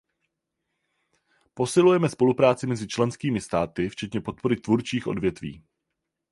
[1.53, 5.63] Posilujeme spolupráci mezi členskými státy včetně podpory tvůrčích odvětví.